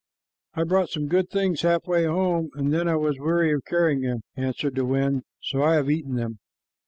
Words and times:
"I 0.55 0.63
brought 0.63 0.89
some 0.89 1.05
good 1.05 1.29
things 1.29 1.61
halfway 1.61 2.05
home, 2.05 2.49
and 2.55 2.73
then 2.73 2.87
I 2.87 2.95
was 2.95 3.19
weary 3.19 3.53
of 3.53 3.61
carrying 3.67 4.01
them," 4.01 4.21
answered 4.35 4.73
the 4.73 4.83
wind, 4.83 5.21
"so 5.43 5.61
I 5.61 5.75
have 5.75 5.91
eaten 5.91 6.15
them." 6.15 6.39